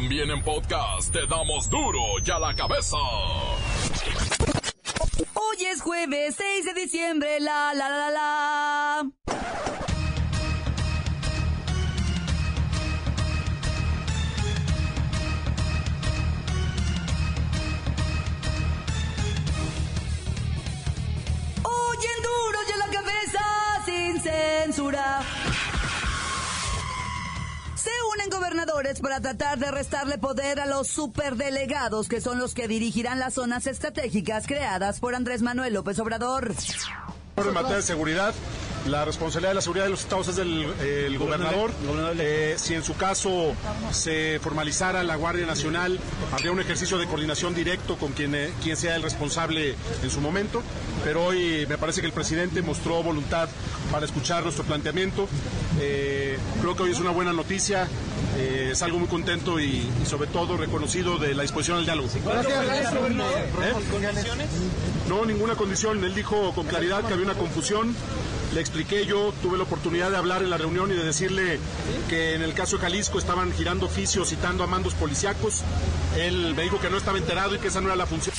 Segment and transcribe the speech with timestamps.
[0.00, 2.96] También en podcast te damos duro y a la cabeza.
[5.34, 9.10] Hoy es jueves 6 de diciembre, la la la la.
[21.64, 25.37] Hoy en duro y a la cabeza, sin censura.
[27.88, 32.68] Se unen gobernadores para tratar de restarle poder a los superdelegados, que son los que
[32.68, 36.52] dirigirán las zonas estratégicas creadas por Andrés Manuel López Obrador.
[37.38, 38.34] En materia de seguridad,
[38.86, 41.70] la responsabilidad de la seguridad de los estados es del el gobernador.
[42.18, 43.54] Eh, si en su caso
[43.90, 45.98] se formalizara la Guardia Nacional,
[46.32, 50.20] habría un ejercicio de coordinación directo con quien, eh, quien sea el responsable en su
[50.20, 50.62] momento.
[51.04, 53.48] Pero hoy me parece que el presidente mostró voluntad
[53.90, 55.28] para escuchar nuestro planteamiento.
[55.80, 57.88] Eh, creo que hoy es una buena noticia.
[58.36, 62.08] Eh, es algo muy contento y, y sobre todo reconocido de la disposición al diálogo.
[62.08, 63.72] ¿Eh?
[65.08, 66.04] No, ninguna condición.
[66.04, 67.94] Él dijo con claridad que había una confusión.
[68.54, 71.58] Le expliqué yo, tuve la oportunidad de hablar en la reunión y de decirle
[72.08, 75.62] que en el caso de Jalisco estaban girando oficios citando a mandos policíacos.
[76.16, 78.34] Él me dijo que no estaba enterado y que esa no era la función.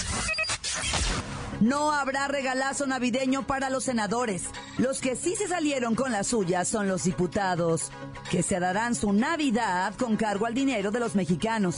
[1.62, 4.44] No habrá regalazo navideño para los senadores.
[4.78, 7.92] Los que sí se salieron con las suyas son los diputados,
[8.32, 11.76] que se darán su Navidad con cargo al dinero de los mexicanos.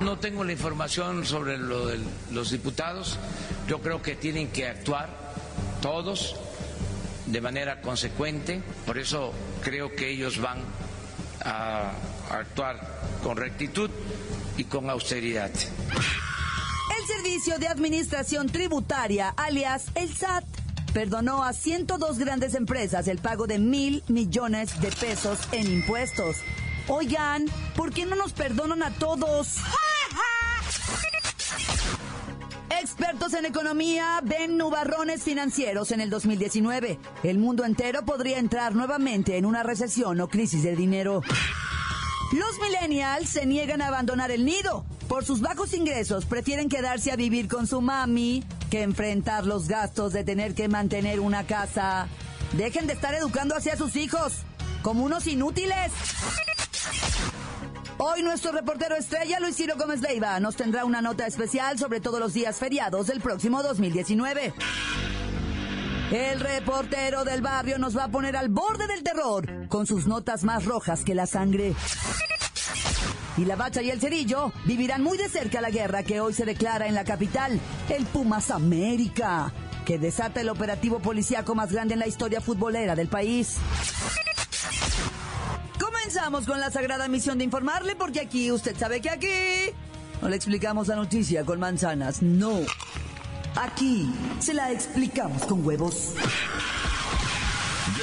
[0.00, 2.00] No tengo la información sobre lo de
[2.32, 3.18] los diputados.
[3.68, 5.08] Yo creo que tienen que actuar
[5.80, 6.36] todos
[7.26, 8.60] de manera consecuente.
[8.86, 10.58] Por eso creo que ellos van
[11.44, 11.92] a
[12.30, 12.80] actuar
[13.22, 13.90] con rectitud
[14.56, 15.50] y con austeridad.
[17.22, 20.42] Servicio de Administración Tributaria, alias el SAT,
[20.92, 26.38] perdonó a 102 grandes empresas el pago de mil millones de pesos en impuestos.
[26.88, 27.44] Oigan,
[27.76, 29.58] ¿por qué no nos perdonan a todos?
[32.70, 36.98] Expertos en economía ven nubarrones financieros en el 2019.
[37.22, 41.22] El mundo entero podría entrar nuevamente en una recesión o crisis de dinero.
[42.32, 44.84] Los millennials se niegan a abandonar el nido.
[45.12, 50.14] Por sus bajos ingresos prefieren quedarse a vivir con su mami que enfrentar los gastos
[50.14, 52.08] de tener que mantener una casa.
[52.52, 54.32] Dejen de estar educando hacia sus hijos
[54.80, 55.92] como unos inútiles.
[57.98, 62.18] Hoy nuestro reportero estrella Luis Ciro Gómez Leiva nos tendrá una nota especial sobre todos
[62.18, 64.54] los días feriados del próximo 2019.
[66.10, 70.42] El reportero del barrio nos va a poner al borde del terror con sus notas
[70.42, 71.74] más rojas que la sangre.
[73.36, 76.44] Y la bacha y el cerillo vivirán muy de cerca la guerra que hoy se
[76.44, 79.52] declara en la capital, el Pumas América,
[79.86, 83.56] que desata el operativo policíaco más grande en la historia futbolera del país.
[85.80, 89.72] Comenzamos con la sagrada misión de informarle, porque aquí, usted sabe que aquí
[90.20, 92.60] no le explicamos la noticia con manzanas, no.
[93.56, 96.14] Aquí se la explicamos con huevos.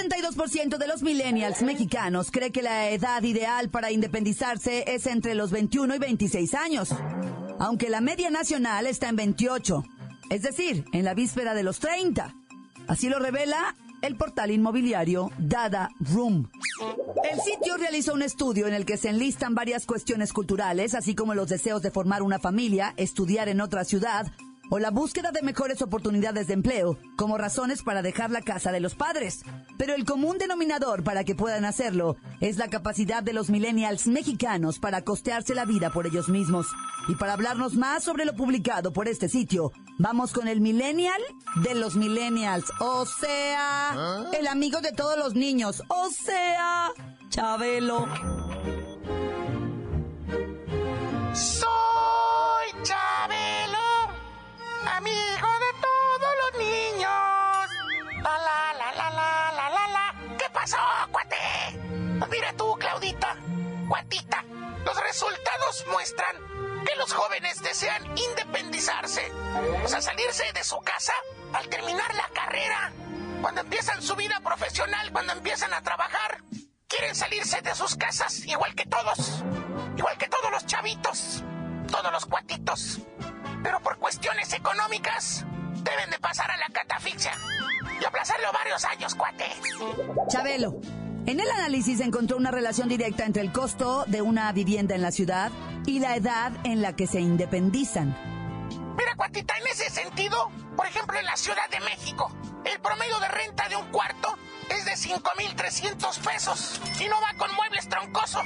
[0.00, 5.50] 72% de los millennials mexicanos cree que la edad ideal para independizarse es entre los
[5.50, 6.94] 21 y 26 años,
[7.58, 9.84] aunque la media nacional está en 28,
[10.30, 12.34] es decir, en la víspera de los 30.
[12.88, 16.50] Así lo revela el portal inmobiliario Dada Room.
[17.30, 21.34] El sitio realizó un estudio en el que se enlistan varias cuestiones culturales, así como
[21.34, 24.26] los deseos de formar una familia, estudiar en otra ciudad
[24.70, 28.80] o la búsqueda de mejores oportunidades de empleo como razones para dejar la casa de
[28.80, 29.42] los padres.
[29.76, 34.78] Pero el común denominador para que puedan hacerlo es la capacidad de los millennials mexicanos
[34.78, 36.66] para costearse la vida por ellos mismos.
[37.08, 41.20] Y para hablarnos más sobre lo publicado por este sitio, vamos con el millennial
[41.56, 46.92] de los millennials, o sea, el amigo de todos los niños, o sea,
[47.30, 48.06] Chabelo.
[63.90, 64.44] Cuatita.
[64.86, 66.36] Los resultados muestran
[66.86, 69.30] que los jóvenes desean independizarse,
[69.84, 71.12] o sea, salirse de su casa
[71.52, 72.92] al terminar la carrera,
[73.42, 76.42] cuando empiezan su vida profesional, cuando empiezan a trabajar.
[76.86, 79.44] quieren salirse de sus casas, igual que todos.
[79.96, 81.42] Igual que todos los chavitos,
[81.90, 82.98] todos los cuatitos.
[83.62, 85.44] Pero por cuestiones económicas,
[85.84, 87.32] deben de pasar a la catafixia
[88.00, 89.46] y aplazarlo varios años, cuate.
[90.28, 90.80] Chabelo,
[91.26, 95.02] en el análisis se encontró una relación directa entre el costo de una vivienda en
[95.02, 95.52] la ciudad
[95.86, 98.16] y la edad en la que se independizan.
[98.96, 102.30] Mira, cuatita, en ese sentido, por ejemplo, en la Ciudad de México,
[102.64, 104.36] el promedio de renta de un cuarto
[104.68, 108.40] es de 5.300 pesos y no va con muebles troncoso.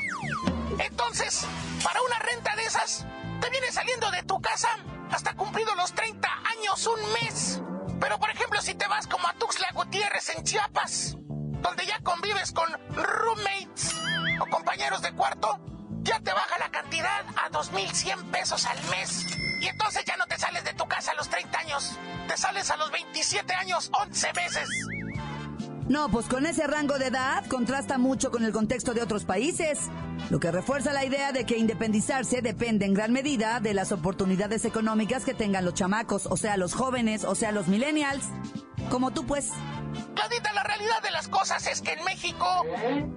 [0.79, 1.45] Entonces,
[1.83, 3.07] para una renta de esas,
[3.41, 4.69] te viene saliendo de tu casa
[5.11, 6.29] hasta cumplido los 30
[6.59, 7.61] años un mes.
[8.01, 11.17] Pero, por ejemplo, si te vas como a Tuxtla Gutiérrez en Chiapas,
[11.65, 13.95] donde ya convives con roommates
[14.39, 15.59] o compañeros de cuarto,
[16.03, 19.27] ya te baja la cantidad a 2.100 pesos al mes.
[19.61, 22.71] Y entonces ya no te sales de tu casa a los 30 años, te sales
[22.71, 24.69] a los 27 años 11 veces.
[25.89, 29.91] No, pues con ese rango de edad contrasta mucho con el contexto de otros países,
[30.31, 34.65] lo que refuerza la idea de que independizarse depende en gran medida de las oportunidades
[34.65, 38.25] económicas que tengan los chamacos, o sea, los jóvenes, o sea, los millennials.
[38.91, 39.51] Como tú, pues.
[40.15, 42.65] Claudita, la realidad de las cosas es que en México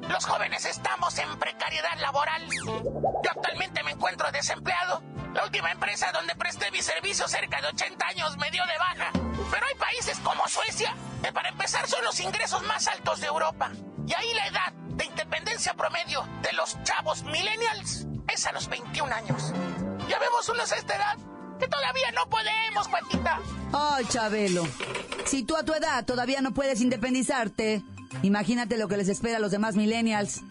[0.09, 2.47] los jóvenes estamos en precariedad laboral.
[2.65, 5.01] Yo actualmente me encuentro desempleado.
[5.33, 9.11] La última empresa donde presté mi servicio cerca de 80 años me dio de baja.
[9.51, 13.71] Pero hay países como Suecia que para empezar son los ingresos más altos de Europa.
[14.07, 19.13] Y ahí la edad de independencia promedio de los chavos millennials es a los 21
[19.13, 19.53] años.
[20.07, 21.17] Ya vemos unos a esta edad
[21.57, 23.39] que todavía no podemos, Juanita.
[23.73, 24.67] Ay, Chabelo.
[25.25, 27.83] Si tú a tu edad todavía no puedes independizarte,
[28.23, 30.41] imagínate lo que les espera a los demás millennials.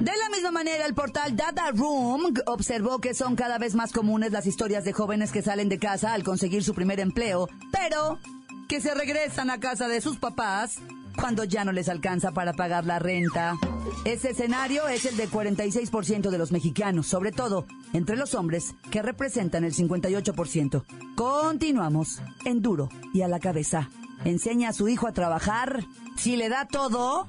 [0.00, 4.32] De la misma manera, el portal Data Room observó que son cada vez más comunes
[4.32, 8.18] las historias de jóvenes que salen de casa al conseguir su primer empleo, pero
[8.68, 10.78] que se regresan a casa de sus papás
[11.14, 13.56] cuando ya no les alcanza para pagar la renta.
[14.04, 19.02] Ese escenario es el de 46% de los mexicanos, sobre todo entre los hombres, que
[19.02, 20.84] representan el 58%.
[21.14, 23.88] Continuamos en duro y a la cabeza.
[24.24, 25.84] Enseña a su hijo a trabajar.
[26.16, 27.28] Si le da todo,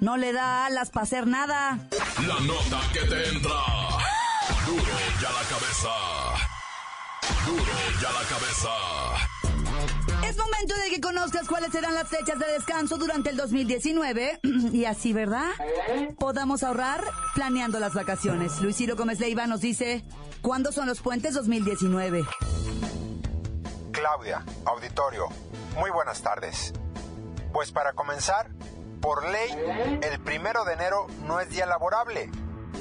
[0.00, 1.88] no le da alas para hacer nada.
[2.26, 3.50] La nota que te entra.
[4.66, 5.88] Duro y a la cabeza.
[7.46, 9.35] Duro y a la cabeza.
[10.46, 14.38] Momento de que conozcas cuáles serán las fechas de descanso durante el 2019
[14.72, 15.50] y así, ¿verdad?
[16.20, 17.02] Podamos ahorrar
[17.34, 18.60] planeando las vacaciones.
[18.60, 20.04] Luis Ciro Gómez Leiva nos dice,
[20.42, 22.24] ¿cuándo son los puentes 2019?
[23.90, 25.26] Claudia, auditorio,
[25.78, 26.72] muy buenas tardes.
[27.52, 28.48] Pues para comenzar,
[29.00, 29.50] por ley,
[30.02, 32.30] el primero de enero no es día laborable,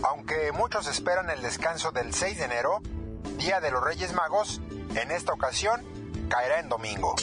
[0.04, 2.82] aunque muchos esperan el descanso del 6 de enero,
[3.38, 4.62] Día de los Reyes Magos,
[4.96, 5.82] en esta ocasión
[6.30, 7.16] caerá en domingo.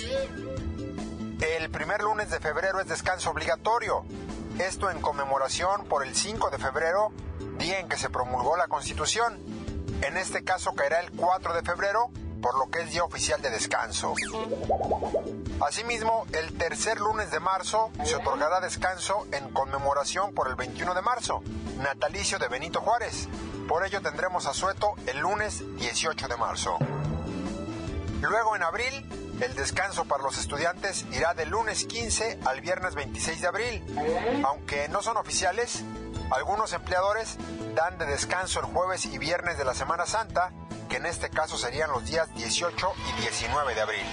[1.40, 4.04] El primer lunes de febrero es descanso obligatorio,
[4.58, 7.12] esto en conmemoración por el 5 de febrero,
[7.58, 9.38] día en que se promulgó la Constitución.
[10.02, 12.10] En este caso caerá el 4 de febrero,
[12.42, 14.14] por lo que es día oficial de descanso.
[15.66, 21.02] Asimismo, el tercer lunes de marzo se otorgará descanso en conmemoración por el 21 de
[21.02, 21.42] marzo,
[21.78, 23.28] natalicio de Benito Juárez.
[23.68, 26.78] Por ello tendremos asueto el lunes 18 de marzo.
[28.22, 33.40] Luego en abril, el descanso para los estudiantes irá del lunes 15 al viernes 26
[33.40, 33.84] de abril.
[34.44, 35.82] Aunque no son oficiales,
[36.30, 37.36] algunos empleadores
[37.74, 40.52] dan de descanso el jueves y viernes de la Semana Santa,
[40.88, 44.06] que en este caso serían los días 18 y 19 de abril.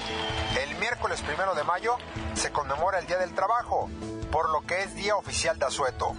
[0.60, 1.96] El miércoles primero de mayo
[2.34, 3.92] se conmemora el Día del Trabajo,
[4.32, 6.16] por lo que es día oficial de asueto.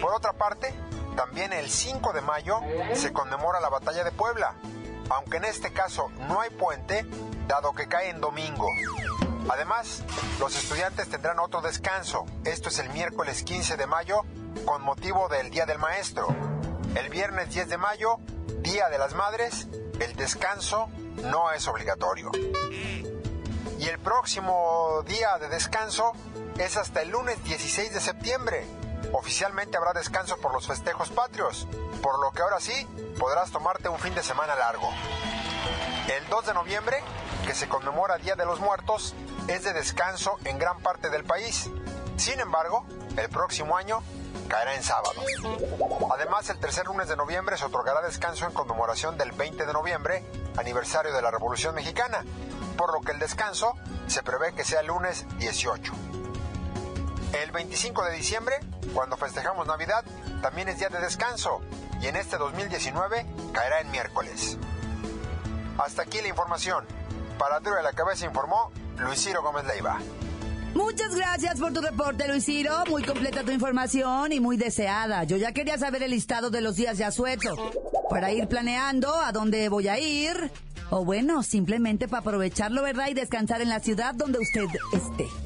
[0.00, 0.72] Por otra parte,
[1.16, 2.60] también el 5 de mayo
[2.94, 4.54] se conmemora la Batalla de Puebla,
[5.10, 7.06] aunque en este caso no hay puente,
[7.46, 8.68] dado que cae en domingo.
[9.48, 10.02] Además,
[10.40, 14.22] los estudiantes tendrán otro descanso, esto es el miércoles 15 de mayo,
[14.64, 16.28] con motivo del Día del Maestro.
[16.96, 18.18] El viernes 10 de mayo,
[18.60, 19.68] Día de las Madres,
[20.00, 20.88] el descanso
[21.22, 22.30] no es obligatorio.
[23.78, 26.12] Y el próximo día de descanso
[26.58, 28.64] es hasta el lunes 16 de septiembre.
[29.12, 31.66] Oficialmente habrá descanso por los festejos patrios,
[32.02, 32.86] por lo que ahora sí
[33.18, 34.90] podrás tomarte un fin de semana largo.
[36.08, 37.02] El 2 de noviembre,
[37.46, 39.14] que se conmemora Día de los Muertos,
[39.48, 41.70] es de descanso en gran parte del país.
[42.16, 42.84] Sin embargo,
[43.16, 44.02] el próximo año
[44.48, 45.20] caerá en sábado.
[46.12, 50.24] Además, el tercer lunes de noviembre se otorgará descanso en conmemoración del 20 de noviembre,
[50.56, 52.24] aniversario de la Revolución Mexicana,
[52.76, 53.74] por lo que el descanso
[54.06, 55.92] se prevé que sea el lunes 18.
[57.32, 58.56] El 25 de diciembre,
[58.94, 60.04] cuando festejamos Navidad,
[60.42, 61.60] también es día de descanso
[62.00, 64.56] y en este 2019 caerá en miércoles.
[65.78, 66.84] Hasta aquí la información.
[67.38, 69.98] Para Duro de la Cabeza informó Luis Ciro Gómez Leiva.
[70.74, 72.84] Muchas gracias por tu reporte, Luis Ciro.
[72.88, 75.24] Muy completa tu información y muy deseada.
[75.24, 77.56] Yo ya quería saber el listado de los días de asueto
[78.10, 80.50] para ir planeando a dónde voy a ir.
[80.90, 83.08] O bueno, simplemente para aprovecharlo, ¿verdad?
[83.08, 85.45] Y descansar en la ciudad donde usted esté.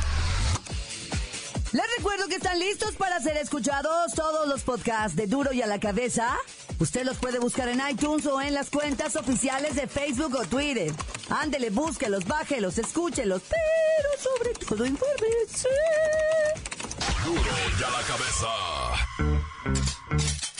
[1.71, 5.67] Les recuerdo que están listos para ser escuchados todos los podcasts de Duro y a
[5.67, 6.37] la cabeza.
[6.79, 10.91] Usted los puede buscar en iTunes o en las cuentas oficiales de Facebook o Twitter.
[11.29, 15.69] Ándele, búsquelos, bájelos, escúchelos, pero sobre todo infórmese.
[17.23, 17.41] Duro
[17.79, 18.47] y a la cabeza.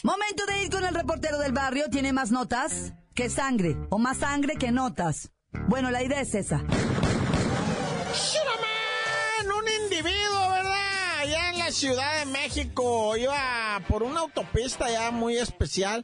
[0.03, 1.89] Momento de ir con el reportero del barrio.
[1.89, 5.29] Tiene más notas que sangre, o más sangre que notas.
[5.67, 6.63] Bueno, la idea es esa.
[11.71, 16.03] Ciudad de México iba por una autopista ya muy especial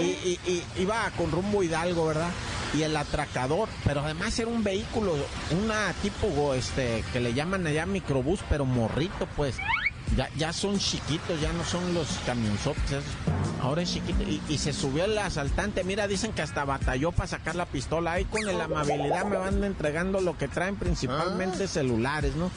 [0.00, 2.30] y, y- y iba con rumbo Hidalgo, ¿verdad?
[2.74, 5.14] Y el atracador, pero además era un vehículo,
[5.62, 9.56] una tipo, este, que le llaman allá microbús, pero morrito, pues.
[10.16, 13.04] Ya, ya son chiquitos, ya no son los camionzotes, esos.
[13.62, 14.24] ahora es chiquito.
[14.24, 18.14] Y, y se subió el asaltante, mira, dicen que hasta batalló para sacar la pistola.
[18.14, 22.50] Ahí con la amabilidad me van entregando lo que traen, principalmente celulares, ¿no?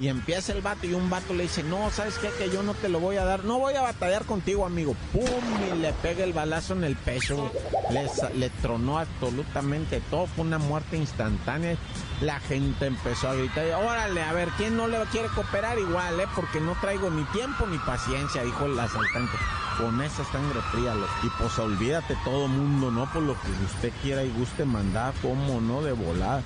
[0.00, 2.28] Y empieza el vato y un vato le dice, no, ¿sabes qué?
[2.30, 3.44] Que yo no te lo voy a dar.
[3.44, 4.96] No voy a batallar contigo, amigo.
[5.12, 5.24] ¡Pum!
[5.72, 7.50] Y le pega el balazo en el pecho.
[7.90, 10.26] Le, tronó absolutamente todo.
[10.26, 11.76] Fue una muerte instantánea.
[12.20, 15.78] La gente empezó a gritar, órale, a ver, ¿quién no le quiere cooperar?
[15.78, 16.26] Igual, ¿eh?
[16.34, 19.36] Porque no traigo ni tiempo ni paciencia, dijo el asaltante.
[19.78, 23.12] Con esa sangre fría, los tipos, olvídate todo mundo, ¿no?
[23.12, 25.82] Por lo que usted quiera y guste mandar, ¿cómo no?
[25.82, 26.42] De volar.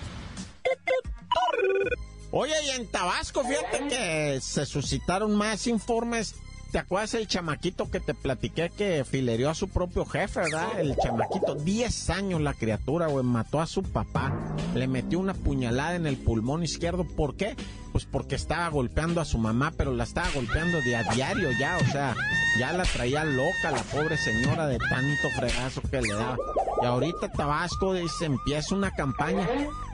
[2.30, 6.34] Oye, y en Tabasco, fíjate que se suscitaron más informes.
[6.70, 10.78] ¿Te acuerdas el chamaquito que te platiqué que filerió a su propio jefe, verdad?
[10.78, 14.54] El chamaquito, 10 años la criatura, güey, mató a su papá.
[14.74, 17.04] Le metió una puñalada en el pulmón izquierdo.
[17.04, 17.56] ¿Por qué?
[17.92, 21.78] Pues porque estaba golpeando a su mamá, pero la estaba golpeando de a diario ya,
[21.78, 22.14] o sea,
[22.58, 26.36] ya la traía loca la pobre señora de tanto fregazo que le daba.
[26.80, 29.48] Y ahorita Tabasco dice, empieza una campaña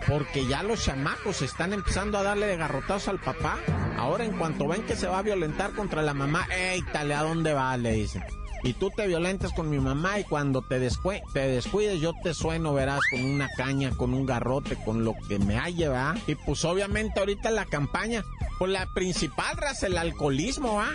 [0.06, 3.58] porque ya los chamacos están empezando a darle de garrotazos al papá.
[3.96, 7.22] Ahora en cuanto ven que se va a violentar contra la mamá, ¡ey, tale, a
[7.22, 7.76] dónde va!
[7.76, 8.22] Le dicen.
[8.62, 12.32] Y tú te violentas con mi mamá y cuando te, descue- te descuides yo te
[12.32, 16.18] sueno, verás, con una caña, con un garrote, con lo que me ha llevado.
[16.26, 18.24] Y pues obviamente ahorita la campaña,
[18.58, 20.92] pues la principal raza, el alcoholismo, ¿ah?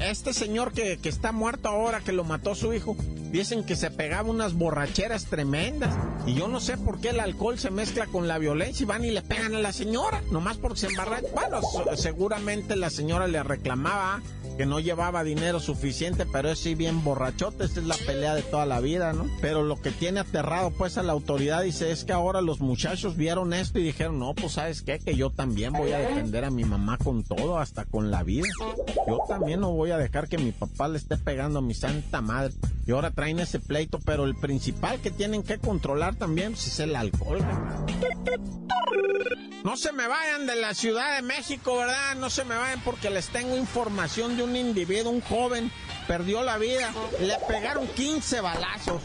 [0.00, 2.96] Este señor que, que está muerto ahora, que lo mató su hijo,
[3.38, 5.92] dicen que se pegaba unas borracheras tremendas.
[6.24, 9.04] Y yo no sé por qué el alcohol se mezcla con la violencia y van
[9.04, 11.26] y le pegan a la señora, nomás porque se embarracha.
[11.34, 11.60] Bueno,
[11.96, 14.22] seguramente la señora le reclamaba
[14.56, 18.42] que no llevaba dinero suficiente, pero es sí bien borrachote, esta es la pelea de
[18.42, 19.26] toda la vida, ¿no?
[19.40, 23.16] Pero lo que tiene aterrado pues a la autoridad dice es que ahora los muchachos
[23.16, 26.50] vieron esto y dijeron, no, pues sabes qué, que yo también voy a defender a
[26.50, 28.48] mi mamá con todo, hasta con la vida.
[29.06, 32.20] Yo también no voy a dejar que mi papá le esté pegando a mi santa
[32.20, 32.54] madre.
[32.86, 36.80] Y ahora traen ese pleito, pero el principal que tienen que controlar también pues, es
[36.80, 37.38] el alcohol.
[39.64, 42.16] No se me vayan de la Ciudad de México, ¿verdad?
[42.16, 45.72] No se me vayan porque les tengo información de un individuo, un joven,
[46.06, 46.92] perdió la vida.
[47.18, 49.00] Le pegaron 15 balazos.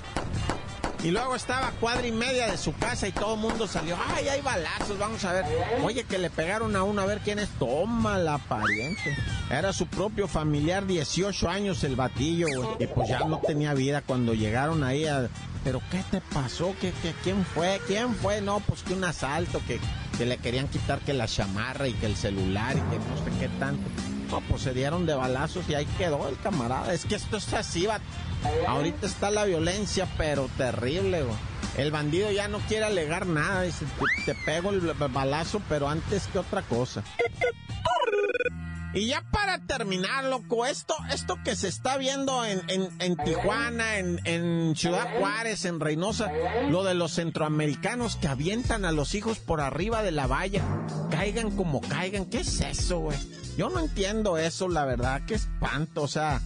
[1.01, 3.98] Y luego estaba a cuadra y media de su casa y todo el mundo salió.
[4.13, 5.00] ¡Ay, hay balazos!
[5.00, 5.46] Vamos a ver.
[5.82, 7.48] Oye, que le pegaron a uno, a ver quién es.
[7.58, 9.16] Toma la pariente.
[9.50, 12.84] Era su propio familiar, 18 años el batillo, güey.
[12.84, 15.06] Y pues ya no tenía vida cuando llegaron ahí.
[15.63, 16.75] ¿Pero qué te pasó?
[16.82, 17.80] ¿Qué, qué, quién fue?
[17.88, 18.42] ¿Quién fue?
[18.42, 19.80] No, pues que un asalto, que,
[20.20, 23.40] que le querían quitar que la chamarra y que el celular y que no sé
[23.40, 23.90] qué tanto.
[24.30, 26.94] No, pues se dieron de balazos y ahí quedó el camarada.
[26.94, 28.02] Es que esto es así, va.
[28.68, 31.38] Ahorita está la violencia, pero terrible, güey.
[31.78, 33.62] El bandido ya no quiere alegar nada.
[33.62, 33.86] Dice,
[34.26, 37.02] te, te pego el balazo, pero antes que otra cosa.
[38.93, 44.00] Y ya para terminar, loco, esto, esto que se está viendo en, en, en Tijuana,
[44.00, 46.31] en, en Ciudad Juárez, en Reynosa,
[46.69, 50.63] lo de los centroamericanos que avientan a los hijos por arriba de la valla,
[51.12, 53.17] caigan como caigan, ¿qué es eso, güey?
[53.58, 56.41] Yo no entiendo eso, la verdad, qué espanto, o sea,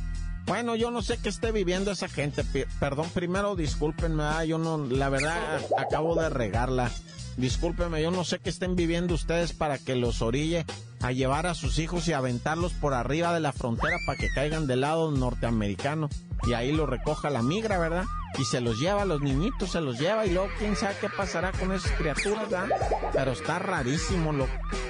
[0.45, 2.43] bueno, yo no sé qué esté viviendo esa gente,
[2.77, 6.91] perdón, primero discúlpenme, ah, yo no, la verdad, acabo de regarla.
[7.37, 10.65] Discúlpeme, yo no sé qué estén viviendo ustedes para que los orille
[11.03, 14.67] a llevar a sus hijos y aventarlos por arriba de la frontera para que caigan
[14.67, 16.09] del lado norteamericano.
[16.47, 18.05] Y ahí lo recoja la migra, ¿verdad?
[18.39, 21.51] Y se los lleva los niñitos, se los lleva y luego quién sabe qué pasará
[21.51, 22.69] con esas criaturas, ¿verdad?
[23.13, 24.47] Pero está rarísimo, lo...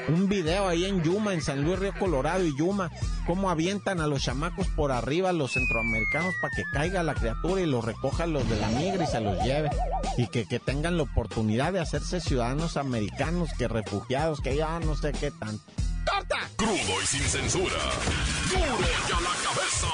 [0.08, 2.92] Un video ahí en Yuma, en San Luis Río Colorado y Yuma,
[3.26, 7.66] cómo avientan a los chamacos por arriba, los centroamericanos, para que caiga la criatura y
[7.66, 9.70] los recoja los de la migra y se los lleve.
[10.18, 14.96] Y que, que tengan la oportunidad de hacerse ciudadanos americanos, que refugiados, que ya no
[14.96, 15.64] sé qué tanto.
[16.06, 16.38] ¡Corta!
[16.56, 17.78] Crudo y sin censura.
[18.50, 19.88] ¡Duro ya la cabeza!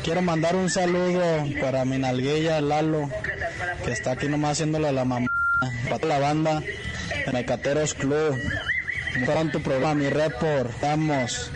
[0.02, 1.22] quiero mandar un saludo
[1.60, 3.08] para mi nalguilla Lalo,
[3.84, 5.28] que está aquí nomás haciéndole la mamá,
[5.88, 6.60] para la banda
[7.26, 8.36] de Mecateros Club.
[9.26, 11.50] Para tu programa, mi report, vamos.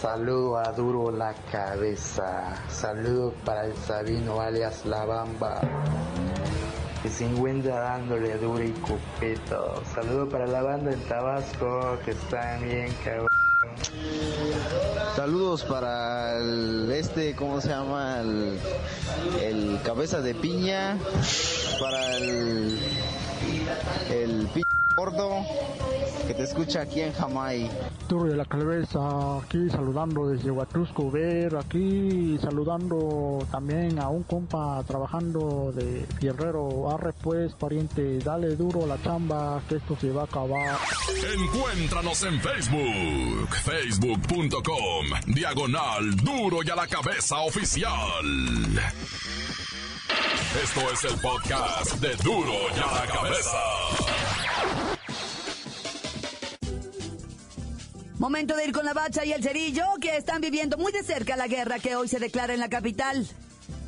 [0.00, 2.54] Saludo a Duro la Cabeza.
[2.68, 5.60] Saludo para el Sabino alias La Bamba.
[7.02, 9.82] Que se encuentra dándole duro y copeto.
[9.94, 13.28] Saludo para la banda en Tabasco que están bien cabrón.
[15.16, 16.38] Saludos para
[16.92, 18.20] este, ¿cómo se llama?
[19.40, 20.98] El, cabeza de piña.
[21.80, 22.78] Para el,
[24.10, 24.62] el pi
[24.96, 25.44] gordo
[26.26, 27.70] que te escucha aquí en Jamay.
[28.08, 34.82] Duro de la cabeza, aquí saludando desde Huatusco, ver aquí saludando también a un compa
[34.86, 36.90] trabajando de fierrero.
[36.90, 40.78] Arre pues, pariente, dale duro la chamba, que esto se va a acabar.
[41.34, 47.92] Encuéntranos en Facebook, facebook.com, diagonal duro y a la cabeza oficial.
[50.62, 53.58] Esto es el podcast de duro y a la cabeza.
[58.18, 61.36] Momento de ir con la bacha y el cerillo, que están viviendo muy de cerca
[61.36, 63.26] la guerra que hoy se declara en la capital.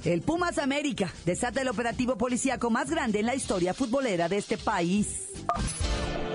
[0.04, 4.58] El Pumas América desata el operativo policíaco más grande en la historia futbolera de este
[4.58, 5.28] país.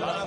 [0.00, 0.24] ¡La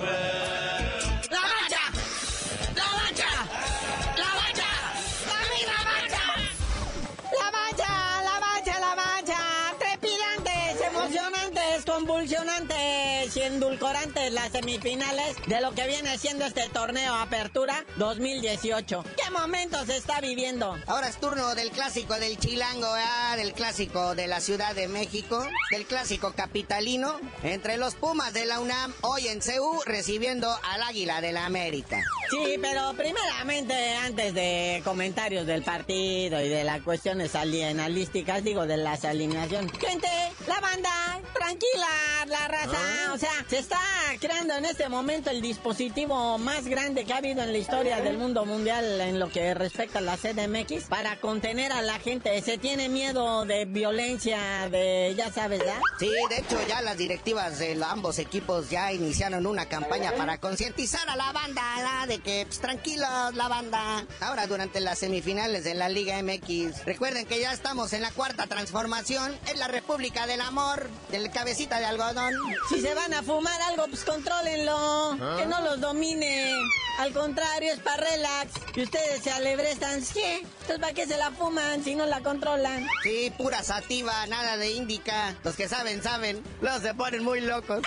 [13.46, 19.04] endulcorantes las semifinales de lo que viene siendo este torneo Apertura 2018.
[19.16, 20.76] ¿Qué momento se está viviendo?
[20.86, 25.46] Ahora es turno del clásico del Chilango, ah, del clásico de la Ciudad de México,
[25.70, 31.20] del clásico capitalino, entre los Pumas de la UNAM, hoy en CEU, recibiendo al Águila
[31.20, 32.02] de la América.
[32.30, 38.76] Sí, pero primeramente, antes de comentarios del partido y de las cuestiones alienalísticas, digo, de
[38.76, 39.72] las alineaciones.
[39.78, 40.08] Gente,
[40.46, 41.86] la banda, tranquila,
[42.26, 43.12] la raza.
[43.14, 43.80] O sea, se está
[44.20, 48.18] creando en este momento el dispositivo más grande que ha habido en la historia del
[48.18, 52.40] mundo mundial en lo que respecta a la CDMX para contener a la gente.
[52.42, 55.80] Se tiene miedo de violencia, de, ya sabes, ¿ya?
[55.98, 61.08] Sí, de hecho ya las directivas de ambos equipos ya iniciaron una campaña para concientizar
[61.08, 62.08] a la banda ¿verdad?
[62.08, 64.04] de que pues, tranquilos la banda.
[64.20, 68.46] Ahora durante las semifinales de la Liga MX, recuerden que ya estamos en la cuarta
[68.46, 72.34] transformación, en la República del Amor, del cabecita de algodón.
[72.68, 76.52] Si se van a fumar algo, pues contrólenlo, que no los domine.
[76.98, 78.52] Al contrario, es para relax.
[78.74, 80.22] Y ustedes se alebrestan, ¿sí?
[80.22, 82.86] Entonces, ¿para qué se la fuman si no la controlan?
[83.02, 85.34] Sí, pura sativa, nada de índica.
[85.44, 86.42] Los que saben, saben.
[86.62, 87.82] Los se ponen muy locos.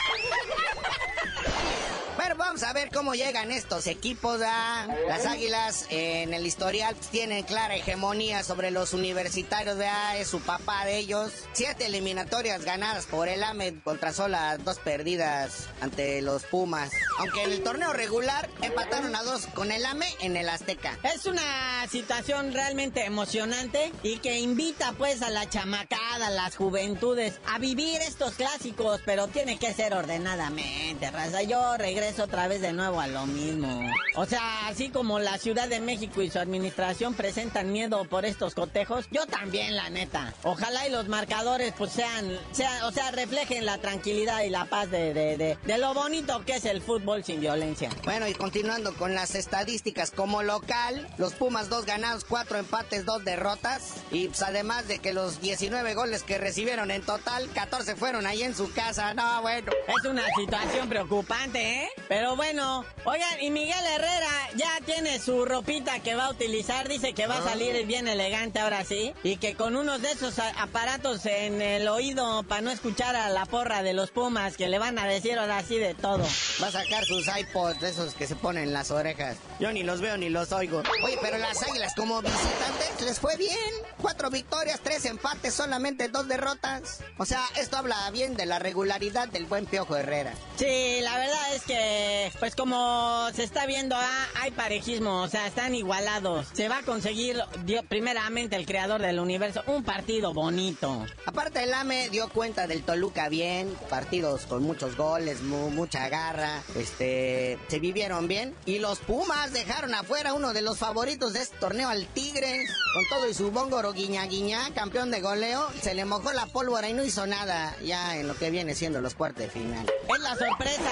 [2.37, 4.39] Vamos a ver cómo llegan estos equipos.
[4.43, 4.87] ¿ah?
[5.07, 9.77] Las Águilas en el historial pues, tienen clara hegemonía sobre los universitarios.
[9.77, 10.17] ¿verdad?
[10.17, 11.31] Es su papá de ellos.
[11.53, 16.91] Siete eliminatorias ganadas por el AME contra solas dos perdidas ante los Pumas.
[17.19, 20.97] Aunque en el torneo regular empataron a dos con el AME en el Azteca.
[21.03, 27.39] Es una situación realmente emocionante y que invita pues a la chamacada, a las juventudes
[27.47, 31.43] a vivir estos clásicos, pero tiene que ser ordenadamente, raza.
[31.43, 33.91] Yo regreso otra vez de nuevo a lo mismo.
[34.15, 38.53] O sea, así como la Ciudad de México y su administración presentan miedo por estos
[38.53, 40.33] cotejos, yo también, la neta.
[40.43, 44.91] Ojalá y los marcadores pues sean, sean o sea, reflejen la tranquilidad y la paz
[44.91, 47.89] de, de, de, de lo bonito que es el fútbol sin violencia.
[48.03, 53.23] Bueno, y continuando con las estadísticas como local, los Pumas dos ganados, cuatro empates, dos
[53.23, 53.95] derrotas.
[54.11, 58.43] Y pues, además de que los 19 goles que recibieron en total, 14 fueron ahí
[58.43, 59.13] en su casa.
[59.13, 59.71] No, bueno.
[59.87, 61.89] Es una situación preocupante, ¿eh?
[62.09, 66.89] Pero bueno, oigan, y Miguel Herrera ya tiene su ropita que va a utilizar.
[66.89, 69.13] Dice que va a salir bien elegante ahora sí.
[69.23, 73.45] Y que con unos de esos aparatos en el oído para no escuchar a la
[73.45, 76.25] porra de los Pumas que le van a decir ahora sí de todo.
[76.59, 79.37] Va a sacar sus iPods, de esos que se ponen en las orejas.
[79.59, 80.81] Yo ni los veo ni los oigo.
[81.03, 83.53] Oye, pero las águilas como visitantes les fue bien.
[84.01, 87.01] Cuatro victorias, tres empates, solamente dos derrotas.
[87.19, 90.33] O sea, esto habla bien de la regularidad del buen Piojo Herrera.
[90.57, 91.98] Sí, la verdad es que,
[92.39, 96.47] pues como se está viendo, ah, hay parejismo, o sea, están igualados.
[96.53, 101.05] Se va a conseguir, dio- primeramente, el creador del universo, un partido bonito.
[101.25, 106.61] Aparte, el AME dio cuenta del Toluca bien, partidos con muchos goles, mu- mucha garra,
[106.75, 108.55] este, se vivieron bien.
[108.65, 113.07] Y los Pumas dejaron afuera uno de los favoritos de este torneo al Tigres, con
[113.09, 116.93] todo y su bóngoro guiña guiña, campeón de goleo, se le mojó la pólvora y
[116.93, 119.85] no hizo nada ya en lo que viene siendo los cuartos de final.
[120.07, 120.91] Es la sorpresa,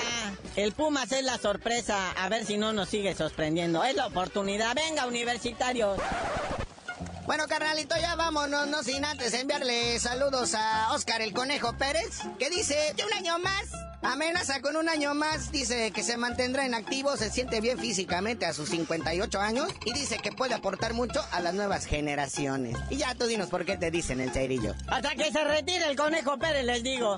[0.55, 3.83] el Pumas es la sorpresa, a ver si no nos sigue sorprendiendo.
[3.83, 5.99] Es la oportunidad, venga universitarios.
[7.27, 12.49] Bueno, carnalito, ya vámonos, no sin antes enviarle saludos a Oscar el Conejo Pérez, que
[12.49, 13.67] dice que un año más.
[14.01, 18.47] Amenaza con un año más, dice que se mantendrá en activo, se siente bien físicamente
[18.47, 22.75] a sus 58 años y dice que puede aportar mucho a las nuevas generaciones.
[22.89, 24.73] Y ya tú dinos por qué te dicen el cerillo.
[24.87, 27.17] Hasta que se retire el conejo Pérez, les digo.